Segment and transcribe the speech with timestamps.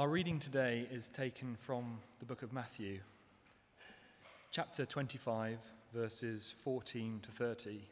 [0.00, 3.00] Our reading today is taken from the book of Matthew,
[4.50, 5.58] chapter 25,
[5.92, 7.82] verses 14 to 30.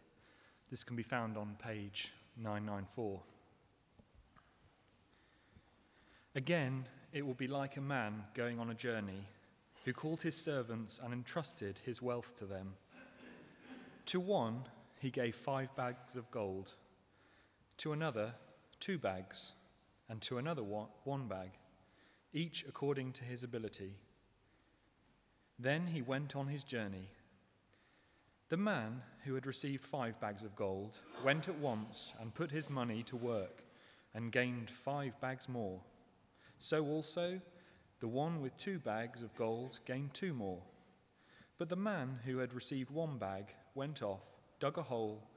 [0.71, 2.11] This can be found on page
[2.43, 3.21] 994.
[6.35, 9.27] Again, it will be like a man going on a journey
[9.85, 12.73] who called his servants and entrusted his wealth to them.
[14.07, 14.63] To one,
[14.99, 16.73] he gave five bags of gold,
[17.77, 18.33] to another,
[18.81, 19.53] two bags,
[20.09, 21.51] and to another, one bag
[22.33, 23.95] each according to his ability.
[25.59, 27.09] Then he went on his journey.
[28.49, 32.71] The man who had received five bags of gold went at once and put his
[32.71, 33.65] money to work
[34.15, 35.81] and gained five bags more.
[36.59, 37.41] So also,
[38.01, 40.63] the one with two bags of gold gained two more.
[41.59, 44.23] But the man who had received one bag went off,
[44.61, 45.29] dug a hole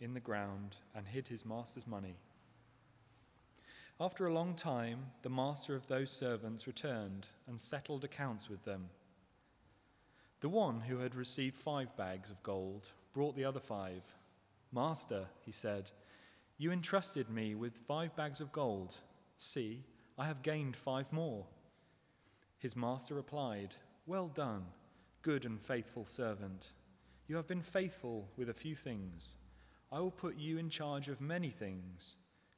[0.00, 2.16] in the ground, and hid his master's money.
[4.00, 8.88] After a long time, the master of those servants returned and settled accounts with them.
[10.40, 14.02] The one who had received five bags of gold brought the other five.
[14.72, 15.90] Master, he said,
[16.60, 18.94] you entrusted me with five bags of gold.
[19.38, 19.82] See,
[20.18, 21.46] I have gained five more.
[22.58, 23.76] His master replied,
[24.06, 24.66] Well done,
[25.22, 26.72] good and faithful servant.
[27.28, 29.36] You have been faithful with a few things.
[29.90, 32.16] I will put you in charge of many things.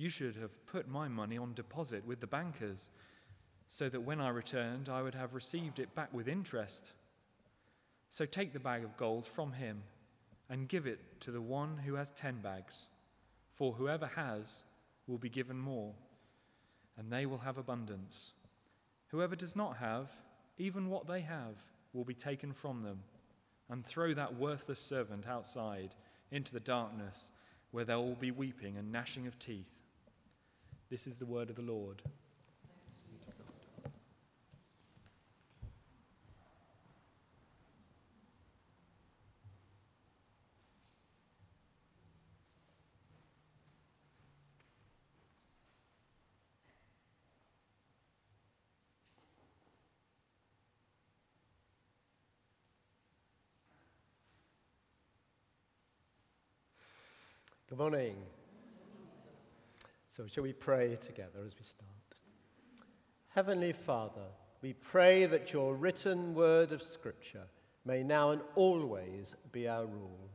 [0.00, 2.88] you should have put my money on deposit with the bankers,
[3.66, 6.94] so that when I returned, I would have received it back with interest.
[8.08, 9.82] So take the bag of gold from him
[10.48, 12.86] and give it to the one who has ten bags.
[13.52, 14.64] For whoever has
[15.06, 15.92] will be given more,
[16.96, 18.32] and they will have abundance.
[19.08, 20.16] Whoever does not have,
[20.56, 23.00] even what they have, will be taken from them.
[23.68, 25.94] And throw that worthless servant outside
[26.32, 27.32] into the darkness,
[27.70, 29.79] where there will be weeping and gnashing of teeth.
[30.90, 32.02] This is the word of the Lord.
[57.68, 58.16] Good morning.
[60.10, 61.88] So, shall we pray together as we start?
[63.28, 64.26] Heavenly Father,
[64.60, 67.46] we pray that your written word of Scripture
[67.84, 70.28] may now and always be our rule,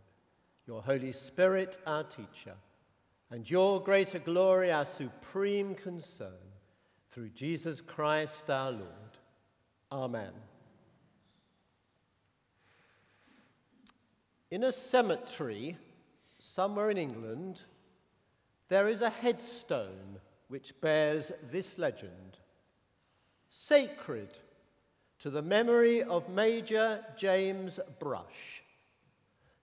[0.66, 2.56] your Holy Spirit our teacher,
[3.30, 6.30] and your greater glory our supreme concern,
[7.12, 9.18] through Jesus Christ our Lord.
[9.92, 10.32] Amen.
[14.52, 15.78] In a cemetery
[16.40, 17.60] somewhere in England,
[18.68, 22.40] there is a headstone which bears this legend
[23.50, 24.30] Sacred
[25.20, 28.64] to the memory of Major James Brush,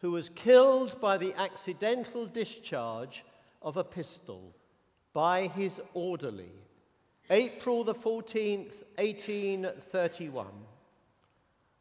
[0.01, 3.23] who was killed by the accidental discharge
[3.61, 4.57] of a pistol
[5.13, 6.53] by his orderly,
[7.31, 10.47] April the 14th, 1831.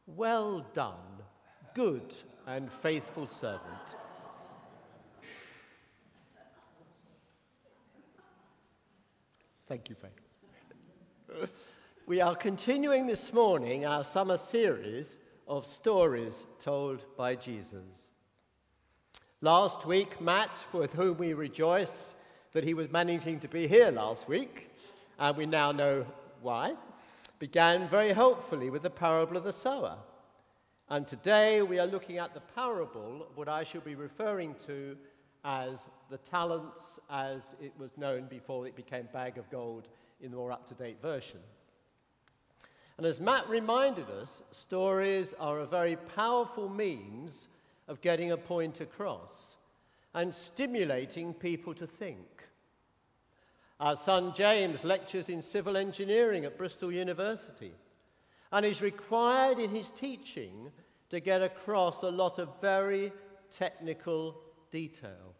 [0.05, 1.23] Well done,
[1.73, 2.13] good
[2.45, 3.95] and faithful servant.
[9.71, 11.49] Thank you, Faith.
[12.05, 15.15] we are continuing this morning our summer series
[15.47, 18.09] of stories told by Jesus.
[19.39, 22.15] Last week, Matt, with whom we rejoice
[22.51, 24.71] that he was managing to be here last week,
[25.17, 26.05] and we now know
[26.41, 26.75] why,
[27.39, 29.95] began very helpfully with the parable of the sower.
[30.89, 34.97] And today we are looking at the parable, what I shall be referring to
[35.43, 39.87] as the talents as it was known before it became bag of gold
[40.21, 41.39] in the more up to date version.
[42.97, 47.47] And as Matt reminded us, stories are a very powerful means
[47.87, 49.55] of getting a point across
[50.13, 52.27] and stimulating people to think.
[53.79, 57.73] Our son James lectures in civil engineering at Bristol University
[58.51, 60.71] and is required in his teaching
[61.09, 63.11] to get across a lot of very
[63.49, 64.39] technical
[64.71, 65.35] detail.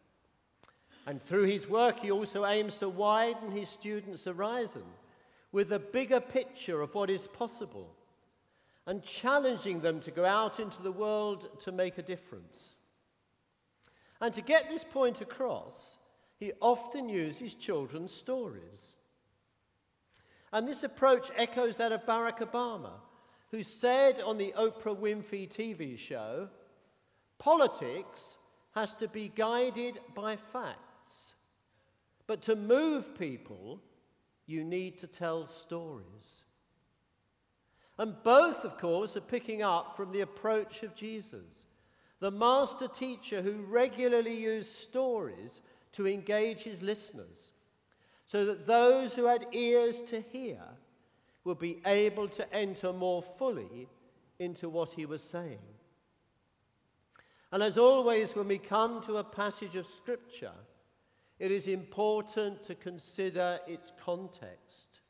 [1.08, 4.84] And through his work, he also aims to widen his students' horizon
[5.52, 7.96] with a bigger picture of what is possible
[8.86, 12.76] and challenging them to go out into the world to make a difference.
[14.20, 15.98] And to get this point across,
[16.40, 18.96] he often uses children's stories.
[20.54, 22.94] And this approach echoes that of Barack Obama,
[23.52, 26.50] who said on the Oprah Winfrey TV show,
[27.38, 28.38] politics
[28.74, 31.36] has to be guided by facts.
[32.28, 33.82] But to move people,
[34.46, 36.46] you need to tell stories.
[37.98, 41.68] And both, of course, are picking up from the approach of Jesus,
[42.20, 45.62] the master teacher who regularly used stories
[45.94, 47.52] to engage his listeners,
[48.26, 50.62] so that those who had ears to hear
[51.44, 53.88] would be able to enter more fully
[54.40, 55.60] into what he was saying.
[57.52, 60.54] And as always, when we come to a passage of Scripture,
[61.40, 65.02] it is important to consider its context.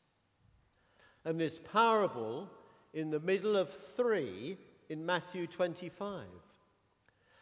[1.24, 2.50] And this parable,
[2.94, 4.58] in the middle of three
[4.90, 6.24] in Matthew 25.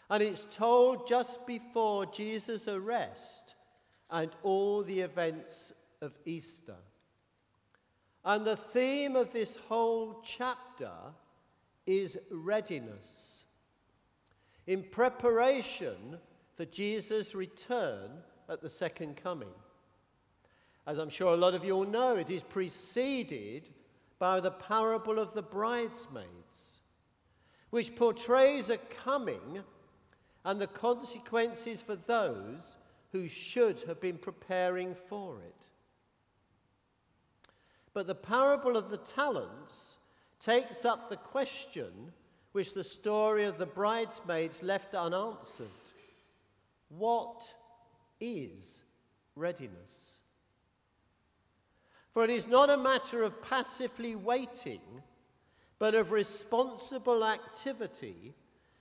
[0.09, 3.55] And it's told just before Jesus' arrest
[4.09, 6.75] and all the events of Easter.
[8.25, 10.91] And the theme of this whole chapter
[11.85, 13.28] is readiness.
[14.69, 16.19] In preparation
[16.55, 18.11] for Jesus' return
[18.47, 19.49] at the second coming.
[20.85, 23.67] As I'm sure a lot of you all know, it is preceded
[24.19, 26.81] by the parable of the bridesmaids,
[27.71, 29.63] which portrays a coming
[30.45, 32.77] and the consequences for those
[33.11, 35.65] who should have been preparing for it.
[37.95, 39.97] But the parable of the talents
[40.39, 42.13] takes up the question
[42.51, 45.67] which the story of the bridesmaids left unanswered
[46.89, 47.43] What
[48.19, 48.83] is
[49.35, 50.21] readiness?
[52.13, 54.81] For it is not a matter of passively waiting,
[55.77, 58.33] but of responsible activity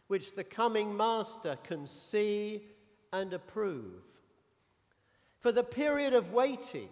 [0.09, 2.63] which the coming master can see
[3.13, 4.03] and approve.
[5.41, 6.89] For the period of waiting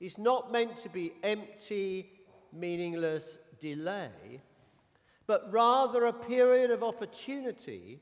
[0.00, 2.10] is not meant to be empty,
[2.52, 4.42] meaningless delay,
[5.28, 8.00] but rather a period of opportunity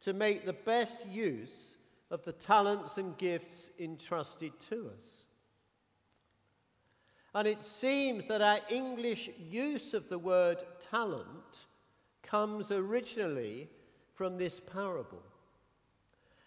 [0.00, 1.76] to make the best use
[2.10, 5.26] of the talents and gifts entrusted to us.
[7.34, 11.66] And it seems that our English use of the word talent
[12.22, 13.68] comes originally
[14.14, 15.22] from this parable.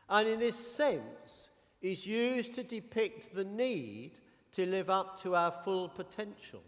[0.10, 1.50] And in this sense,
[1.84, 4.14] is used to depict the need
[4.54, 6.64] to live up to our full potential,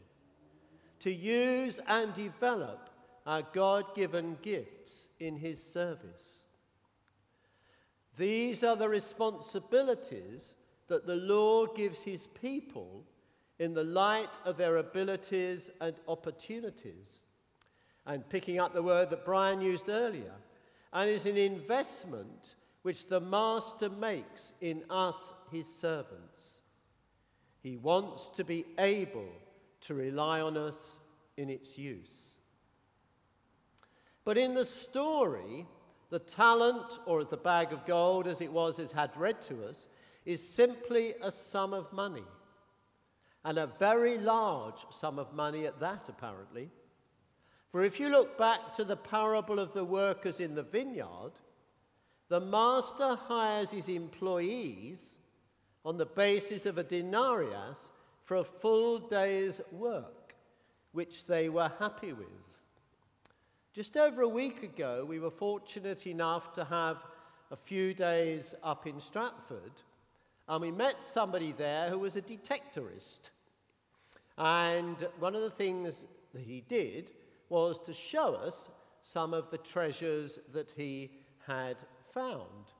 [0.99, 2.91] to use and develop
[3.27, 6.45] our God given gifts in His service.
[8.17, 10.55] These are the responsibilities
[10.87, 13.03] that the Lord gives His people
[13.59, 17.19] in the light of their abilities and opportunities.
[18.05, 20.31] And picking up the word that Brian used earlier,
[20.93, 25.17] and is an investment which the Master makes in us,
[25.51, 26.61] his servants.
[27.61, 29.27] He wants to be able
[29.81, 30.91] to rely on us
[31.35, 32.26] in its use.
[34.27, 35.65] But in the story,
[36.09, 39.87] the talent, or the bag of gold as it was as had read to us,
[40.25, 42.25] is simply a sum of money.
[43.45, 46.69] And a very large sum of money at that, apparently.
[47.71, 51.31] For if you look back to the parable of the workers in the vineyard,
[52.27, 55.13] the master hires his employees
[55.85, 57.77] on the basis of a denarius
[58.25, 60.35] for a full day's work,
[60.91, 62.46] which they were happy with.
[63.77, 66.97] Just over a week ago, we were fortunate enough to have
[67.51, 69.83] a few days up in Stratford,
[70.49, 73.29] and we met somebody there who was a detectorist.
[74.35, 77.11] And one of the things that he did
[77.49, 78.67] was to show us
[79.03, 81.11] some of the treasures that he
[81.45, 81.77] had
[82.11, 82.73] found.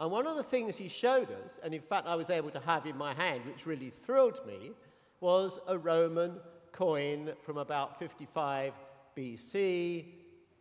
[0.00, 2.60] And one of the things he showed us, and in fact I was able to
[2.66, 4.72] have in my hand, which really thrilled me,
[5.20, 6.40] was a Roman
[6.72, 8.72] coin from about 55
[9.18, 10.04] BC,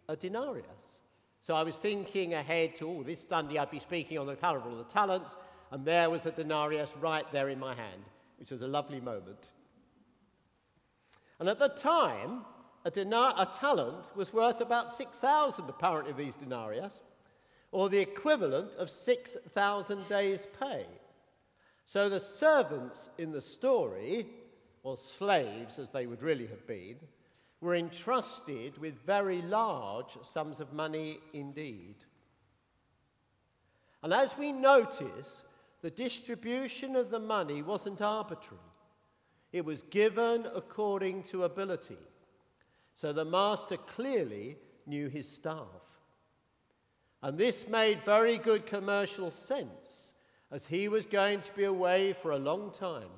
[0.09, 0.65] a denarius.
[1.41, 4.71] So I was thinking ahead to, oh, this Sunday I'd be speaking on the parable
[4.71, 5.35] of the talents,
[5.71, 8.01] and there was a denarius right there in my hand,
[8.39, 9.51] which was a lovely moment.
[11.39, 12.45] And at the time,
[12.83, 16.99] a, dinar- a talent was worth about 6,000 apparently these denarius,
[17.71, 20.85] or the equivalent of 6,000 days' pay.
[21.85, 24.25] So the servants in the story,
[24.81, 26.95] or slaves as they would really have been,
[27.61, 31.95] were entrusted with very large sums of money indeed.
[34.03, 35.43] And as we notice,
[35.81, 38.61] the distribution of the money wasn't arbitrary.
[39.51, 41.97] It was given according to ability.
[42.93, 45.65] So the master clearly knew his staff.
[47.21, 50.13] And this made very good commercial sense
[50.51, 53.09] as he was going to be away for a long time.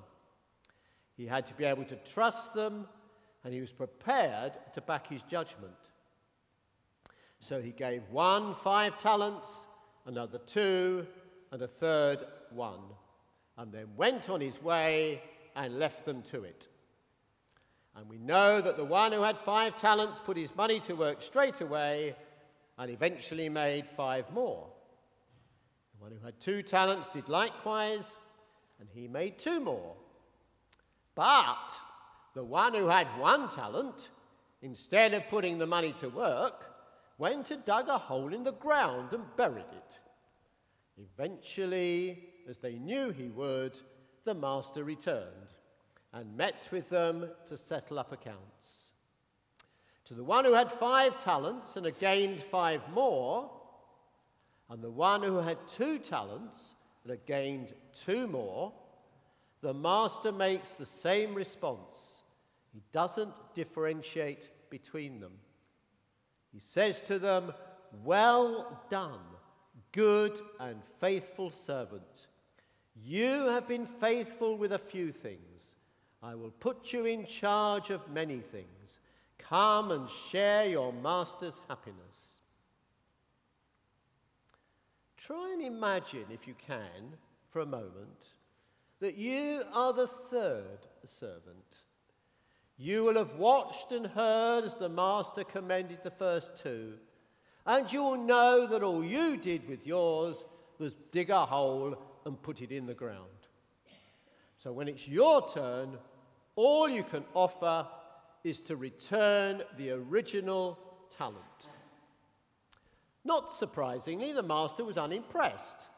[1.17, 2.87] He had to be able to trust them
[3.43, 5.73] and he was prepared to back his judgment.
[7.39, 9.47] So he gave one five talents,
[10.05, 11.07] another two,
[11.51, 12.19] and a third
[12.51, 12.81] one,
[13.57, 15.21] and then went on his way
[15.55, 16.67] and left them to it.
[17.95, 21.21] And we know that the one who had five talents put his money to work
[21.21, 22.15] straight away
[22.77, 24.67] and eventually made five more.
[25.97, 28.05] The one who had two talents did likewise,
[28.79, 29.95] and he made two more.
[31.15, 31.73] But
[32.33, 34.09] the one who had one talent,
[34.61, 36.65] instead of putting the money to work,
[37.17, 39.99] went and dug a hole in the ground and buried it.
[40.97, 43.77] Eventually, as they knew he would,
[44.25, 45.53] the master returned
[46.13, 48.91] and met with them to settle up accounts.
[50.05, 53.51] To the one who had five talents and had gained five more,
[54.69, 58.73] and the one who had two talents and had gained two more,
[59.61, 62.18] the master makes the same response.
[62.73, 65.33] He doesn't differentiate between them.
[66.51, 67.53] He says to them,
[68.03, 69.19] Well done,
[69.91, 72.27] good and faithful servant.
[73.03, 75.75] You have been faithful with a few things.
[76.21, 78.99] I will put you in charge of many things.
[79.37, 82.27] Come and share your master's happiness.
[85.17, 87.17] Try and imagine, if you can,
[87.51, 88.25] for a moment,
[88.99, 91.77] that you are the third servant.
[92.81, 96.93] You will have watched and heard as the master commended the first two,
[97.65, 100.45] and you will know that all you did with yours
[100.77, 103.27] was dig a hole and put it in the ground.
[104.59, 105.97] So when it's your turn,
[106.55, 107.85] all you can offer
[108.45, 110.79] is to return the original
[111.17, 111.67] talent.
[113.25, 115.89] Not surprisingly, the master was unimpressed,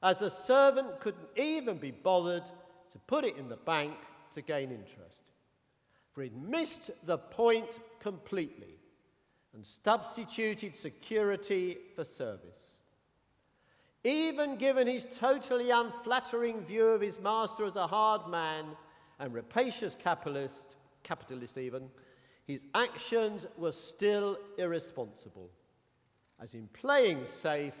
[0.00, 2.44] as the servant couldn't even be bothered
[2.92, 3.96] to put it in the bank
[4.34, 5.22] to gain interest.
[6.12, 7.68] For he'd missed the point
[8.00, 8.78] completely
[9.54, 12.80] and substituted security for service.
[14.02, 18.64] Even given his totally unflattering view of his master as a hard man
[19.18, 21.90] and rapacious capitalist, capitalist even,
[22.46, 25.50] his actions were still irresponsible.
[26.40, 27.78] As in playing safe,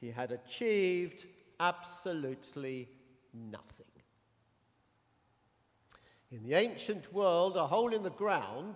[0.00, 1.26] he had achieved
[1.60, 2.88] absolutely
[3.32, 3.81] nothing.
[6.32, 8.74] In the ancient world, a hole in the ground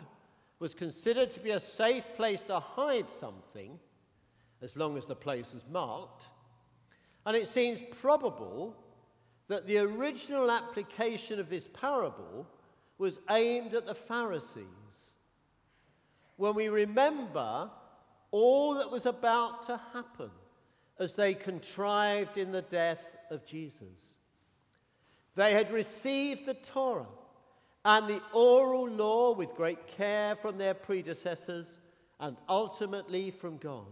[0.59, 3.79] was considered to be a safe place to hide something
[4.63, 6.27] as long as the place was marked
[7.27, 8.77] and it seems probable
[9.49, 12.47] that the original application of this parable
[12.99, 14.65] was aimed at the Pharisees.
[16.37, 17.69] When we remember
[18.31, 20.31] all that was about to happen
[20.99, 24.15] as they contrived in the death of Jesus.
[25.35, 27.07] They had received the Torah
[27.87, 31.78] and the oral law with great care from their predecessors
[32.21, 33.87] and ultimately from God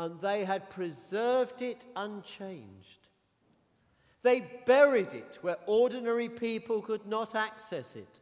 [0.00, 3.08] and they had preserved it unchanged.
[4.22, 8.20] They buried it where ordinary people could not access it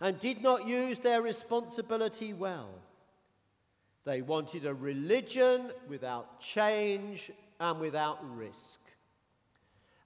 [0.00, 2.70] and did not use their responsibility well.
[4.04, 8.80] They wanted a religion without change and without risk.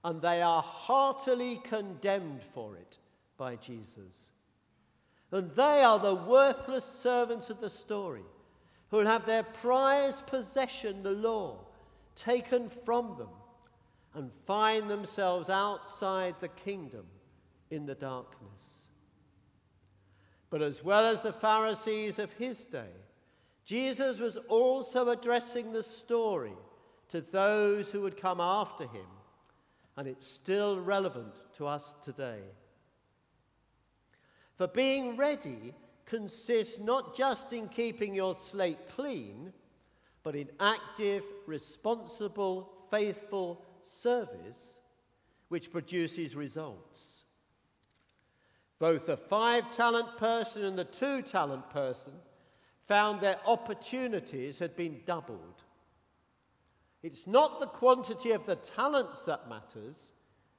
[0.04, 2.98] And they are heartily condemned for it
[3.36, 4.32] by Jesus.
[5.32, 8.22] And they are the worthless servants of the story
[8.90, 11.58] who will have their prized possession, the law,
[12.14, 13.28] taken from them
[14.14, 17.04] and find themselves outside the kingdom
[17.70, 18.88] in the darkness.
[20.48, 22.94] But as well as the Pharisees of his day,
[23.64, 26.54] Jesus was also addressing the story
[27.08, 29.06] to those who would come after him,
[29.96, 32.40] and it's still relevant to us today.
[34.56, 35.74] For being ready
[36.06, 39.52] consists not just in keeping your slate clean,
[40.22, 44.80] but in active, responsible, faithful service
[45.48, 47.24] which produces results.
[48.78, 52.12] Both the five talent person and the two talent person
[52.86, 55.62] found their opportunities had been doubled.
[57.02, 59.96] It's not the quantity of the talents that matters,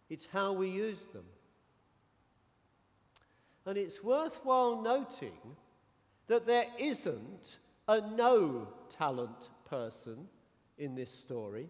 [0.10, 1.26] it's how we use them.
[3.68, 5.58] And it's worthwhile noting
[6.28, 7.58] that there isn't
[7.90, 10.30] a no talent person
[10.78, 11.68] in this story.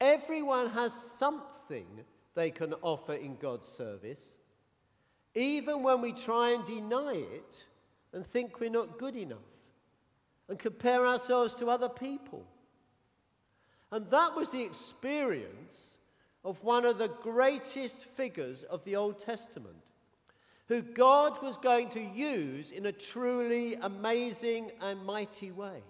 [0.00, 1.86] Everyone has something
[2.34, 4.36] they can offer in God's service,
[5.34, 7.66] even when we try and deny it
[8.14, 9.38] and think we're not good enough
[10.48, 12.46] and compare ourselves to other people.
[13.92, 15.98] And that was the experience
[16.42, 19.90] of one of the greatest figures of the Old Testament,
[20.68, 25.82] who God was going to use in a truly amazing and mighty way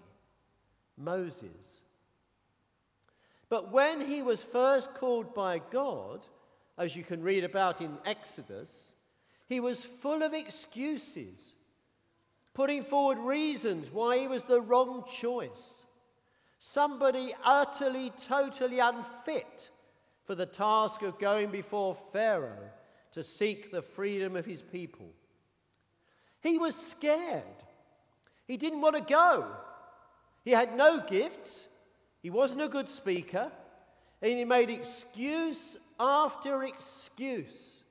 [0.97, 1.83] Moses.
[3.47, 6.25] But when he was first called by God,
[6.77, 8.69] as you can read about in Exodus,
[9.47, 11.53] he was full of excuses,
[12.53, 15.85] putting forward reasons why he was the wrong choice.
[16.57, 19.69] Somebody utterly, totally unfit
[20.25, 22.71] for the task of going before Pharaoh
[23.15, 25.07] to seek the freedom of his people.
[26.41, 27.43] He was scared.
[28.47, 29.47] He didn't want to go.
[30.43, 31.67] He had no gifts.
[32.21, 33.51] He wasn't a good speaker.
[34.21, 37.83] And he made excuse after excuse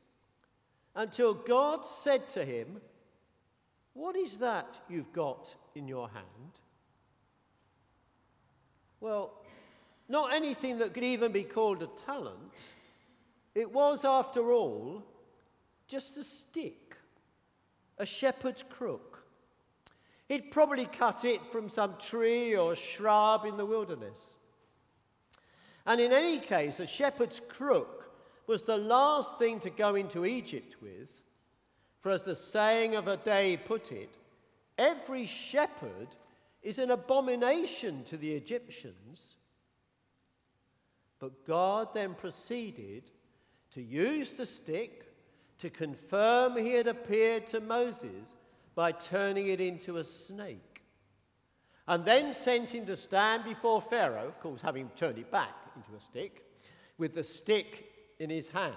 [0.94, 2.80] until God said to him,
[3.94, 6.24] What is that you've got in your hand?
[9.00, 9.32] Well,
[10.08, 12.52] not anything that could even be called a talent.
[13.54, 15.02] It was, after all,
[15.88, 16.96] just a stick,
[17.98, 19.24] a shepherd's crook.
[20.28, 24.18] He'd probably cut it from some tree or shrub in the wilderness.
[25.86, 28.10] And in any case, a shepherd's crook
[28.46, 31.22] was the last thing to go into Egypt with,
[32.00, 34.16] for as the saying of a day put it,
[34.78, 36.08] every shepherd
[36.62, 39.36] is an abomination to the Egyptians.
[41.18, 43.04] But God then proceeded
[43.74, 45.03] to use the stick
[45.58, 48.34] to confirm he had appeared to Moses
[48.74, 50.82] by turning it into a snake.
[51.86, 55.94] And then sent him to stand before Pharaoh, of course, having turned it back into
[55.96, 56.44] a stick,
[56.96, 58.74] with the stick in his hand.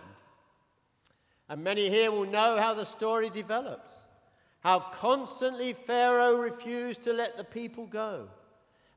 [1.50, 3.94] And many here will know how the story develops
[4.68, 8.28] how constantly Pharaoh refused to let the people go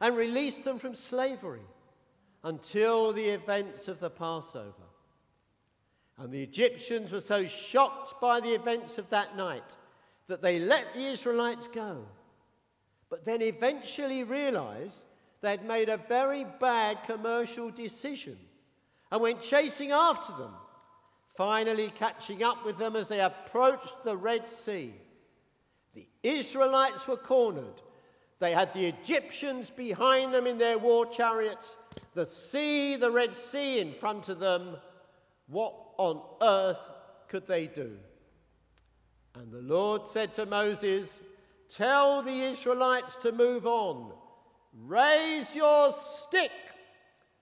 [0.01, 1.63] and release them from slavery
[2.43, 4.90] until the events of the Passover.
[6.21, 9.77] And the Egyptians were so shocked by the events of that night
[10.27, 12.05] that they let the Israelites go,
[13.09, 15.03] but then eventually realized
[15.41, 18.37] they'd made a very bad commercial decision
[19.11, 20.53] and went chasing after them,
[21.39, 24.93] finally catching up with them as they approached the Red Sea.
[25.95, 27.81] The Israelites were cornered.
[28.41, 31.77] They had the Egyptians behind them in their war chariots,
[32.13, 34.77] the sea, the Red Sea in front of them.
[35.49, 36.81] What on earth
[37.29, 37.95] could they do?
[39.35, 41.21] And the Lord said to Moses,
[41.69, 44.13] Tell the Israelites to move on.
[44.73, 46.51] Raise your stick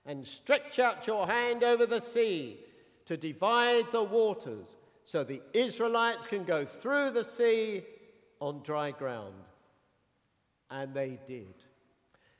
[0.05, 2.59] and stretch out your hand over the sea
[3.07, 4.66] to divide the waters
[5.05, 7.85] so the Israelites can go through the sea
[8.40, 9.35] on dry ground.
[10.68, 11.55] And they did.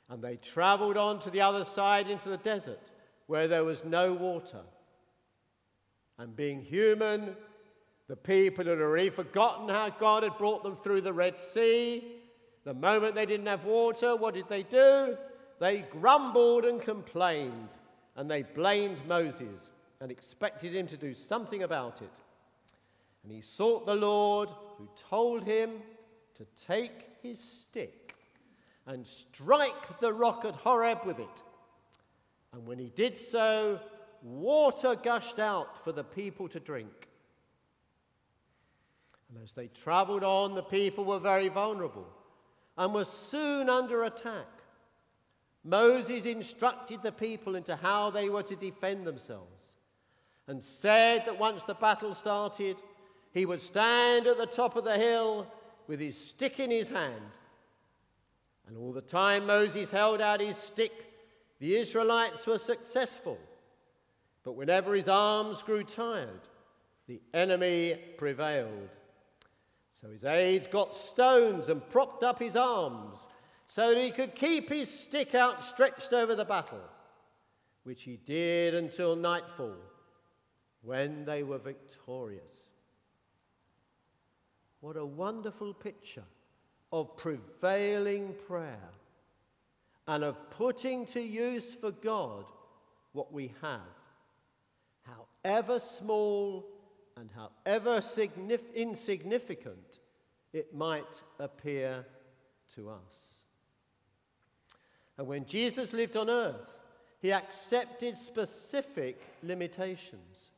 [0.09, 2.91] And they traveled on to the other side into the desert
[3.27, 4.61] where there was no water.
[6.19, 7.35] And being human,
[8.07, 12.03] the people had already forgotten how God had brought them through the Red Sea.
[12.65, 15.17] The moment they didn't have water, what did they do?
[15.59, 17.69] They grumbled and complained,
[18.17, 22.11] and they blamed Moses and expected him to do something about it.
[23.23, 25.71] And he sought the Lord, who told him
[26.35, 28.15] to take his stick
[28.87, 31.43] and strike the rock at Horeb with it.
[32.53, 33.79] And when he did so,
[34.21, 37.07] water gushed out for the people to drink.
[39.29, 42.07] And as they traveled on, the people were very vulnerable
[42.77, 44.47] and were soon under attack.
[45.63, 49.77] Moses instructed the people into how they were to defend themselves
[50.47, 52.77] and said that once the battle started,
[53.33, 55.45] he would stand at the top of the hill
[55.87, 57.21] with his stick in his hand.
[58.67, 60.91] And all the time Moses held out his stick,
[61.59, 63.37] the Israelites were successful.
[64.49, 66.41] But whenever his arms grew tired,
[67.05, 68.89] the enemy prevailed.
[70.01, 73.19] So his aides got stones and propped up his arms
[73.67, 76.81] so that he could keep his stick outstretched over the battle,
[77.83, 79.77] which he did until nightfall,
[80.81, 82.71] when they were victorious.
[84.79, 86.25] What a wonderful picture
[86.91, 88.89] of prevailing prayer
[90.07, 92.45] and of putting to use for God
[93.13, 93.98] what we have,
[95.43, 96.65] however small
[97.15, 99.99] and however signif- insignificant
[100.53, 102.05] it might appear
[102.75, 103.43] to us.
[105.17, 106.73] And when Jesus lived on earth,
[107.21, 110.51] he accepted specific limitations.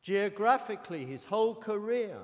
[0.00, 2.16] Geographically, his whole career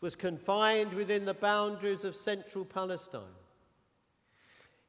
[0.00, 3.22] was confined within the boundaries of central Palestine.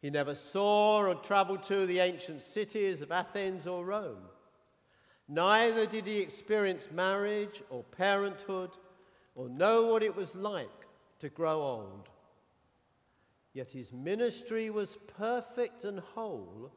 [0.01, 4.23] He never saw or traveled to the ancient cities of Athens or Rome.
[5.33, 8.69] Neither did he experience marriage or parenthood
[9.33, 10.85] or know what it was like
[11.17, 12.07] to grow old.
[13.51, 16.71] Yet his ministry was perfect and whole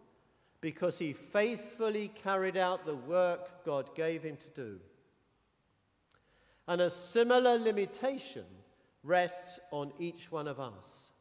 [0.63, 4.81] because he faithfully carried out the work God gave him to do.
[6.67, 8.47] And a similar limitation
[9.03, 11.13] rests on each one of us.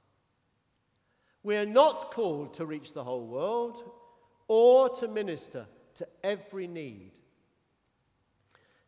[1.44, 3.84] We are not called to reach the whole world
[4.48, 7.12] or to minister to every need.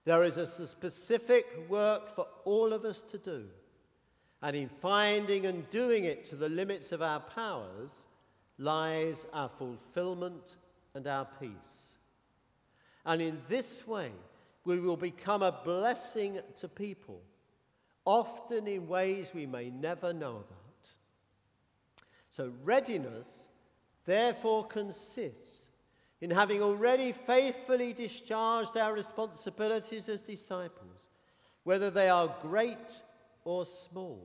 [0.07, 3.43] There is a specific work for all of us to do,
[4.41, 7.89] and in finding and doing it to the limits of our powers
[8.57, 10.55] lies our fulfillment
[10.95, 11.91] and our peace.
[13.05, 14.13] And in this way,
[14.63, 17.19] we will become a blessing to people,
[18.05, 20.87] often in ways we may never know about.
[22.29, 23.27] So, readiness
[24.05, 25.66] therefore consists
[26.21, 31.07] in having already faithfully discharged our responsibilities as disciples,
[31.63, 33.01] whether they are great
[33.43, 34.21] or small.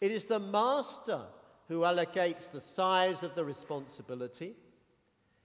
[0.00, 1.20] It is the master
[1.68, 4.54] who allocates the size of the responsibility.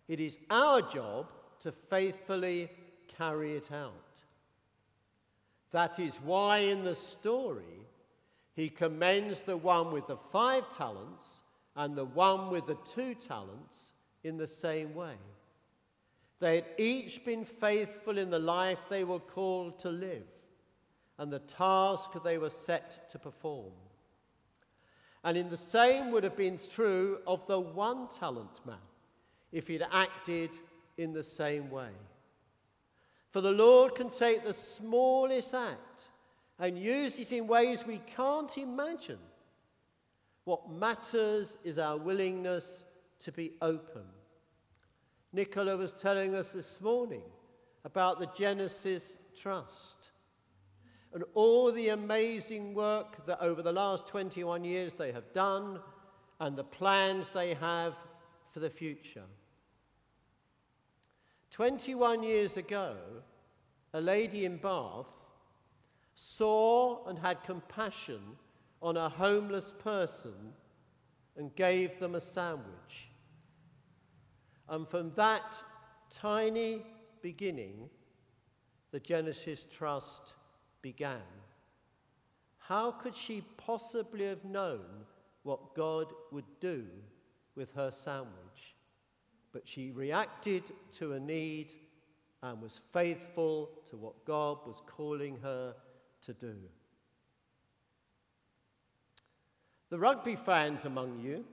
[0.07, 1.27] It is our job
[1.61, 2.69] to faithfully
[3.17, 3.93] carry it out.
[5.71, 7.85] That is why in the story
[8.55, 11.41] he commends the one with the five talents
[11.75, 15.15] and the one with the two talents in the same way.
[16.39, 20.27] They had each been faithful in the life they were called to live
[21.17, 23.73] and the task they were set to perform.
[25.23, 28.77] And in the same would have been true of the one talent man
[29.51, 30.51] if he'd acted
[30.97, 31.89] in the same way.
[33.31, 36.03] For the Lord can take the smallest act
[36.57, 39.19] and use it in ways we can't imagine.
[40.45, 42.85] What matters is our willingness
[43.19, 44.03] to be open.
[45.31, 47.23] Nicola was telling us this morning
[47.85, 49.03] about the Genesis
[49.39, 50.09] Trust
[51.13, 55.79] and all the amazing work that over the last 21 years they have done
[56.39, 57.95] and the plans they have
[58.51, 59.25] for the future.
[61.51, 62.95] 21 years ago,
[63.93, 65.07] a lady in Bath
[66.13, 68.21] saw and had compassion
[68.81, 70.53] on a homeless person
[71.35, 73.08] and gave them a sandwich.
[74.69, 75.55] And from that
[76.11, 76.83] tiny
[77.21, 77.89] beginning,
[78.91, 80.35] the Genesis Trust
[80.81, 81.21] began.
[82.59, 84.85] How could she possibly have known
[85.41, 86.85] what God would do
[87.55, 88.75] with her sandwich?
[89.51, 90.63] But she reacted
[90.99, 91.73] to a need
[92.43, 95.73] and was faithful to what God was calling her
[96.27, 96.55] to do.
[99.89, 101.43] The rugby fans among you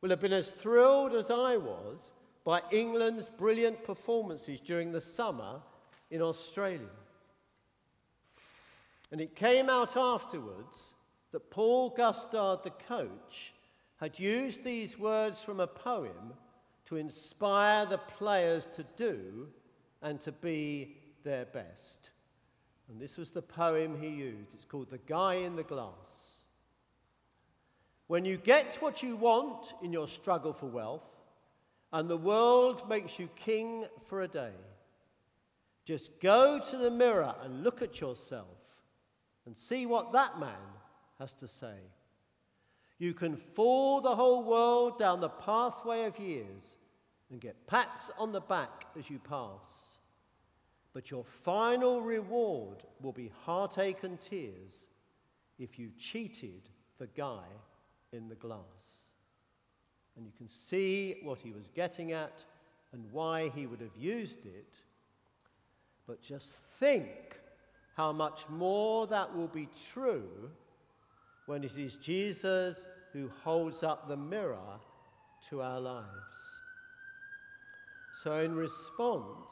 [0.00, 2.12] will have been as thrilled as I was
[2.46, 5.60] by England's brilliant performances during the summer
[6.12, 6.86] in Australia.
[9.10, 10.94] And it came out afterwards
[11.32, 13.52] that Paul Gustard, the coach,
[13.96, 16.34] had used these words from a poem
[16.84, 19.48] to inspire the players to do
[20.00, 22.10] and to be their best.
[22.88, 24.54] And this was the poem he used.
[24.54, 26.44] It's called The Guy in the Glass.
[28.06, 31.02] When you get what you want in your struggle for wealth,
[31.96, 34.52] and the world makes you king for a day,
[35.86, 38.58] just go to the mirror and look at yourself
[39.46, 40.50] and see what that man
[41.18, 41.78] has to say.
[42.98, 46.76] You can fool the whole world down the pathway of years
[47.30, 49.96] and get pats on the back as you pass.
[50.92, 54.88] But your final reward will be heartache and tears
[55.58, 57.44] if you cheated the guy
[58.12, 58.95] in the glass.
[60.16, 62.44] And you can see what he was getting at
[62.92, 64.74] and why he would have used it.
[66.06, 67.38] But just think
[67.96, 70.50] how much more that will be true
[71.46, 74.80] when it is Jesus who holds up the mirror
[75.48, 76.06] to our lives.
[78.22, 79.50] So, in response,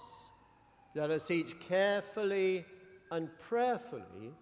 [0.95, 2.65] let us each carefully
[3.11, 4.33] and prayerfully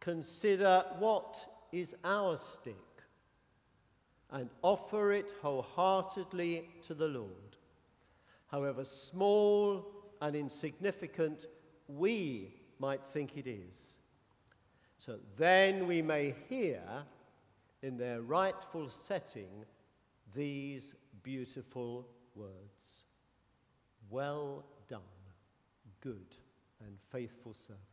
[0.00, 1.36] consider what
[1.72, 2.87] is our stick
[4.30, 7.56] and offer it wholeheartedly to the Lord.
[8.48, 9.86] However small
[10.20, 11.46] and insignificant
[11.86, 13.74] we might think it is.
[14.98, 16.82] So then we may hear
[17.82, 19.64] in their rightful setting
[20.34, 23.04] these beautiful words
[24.10, 25.00] Well done,
[26.00, 26.34] good
[26.80, 27.87] and faithful servant.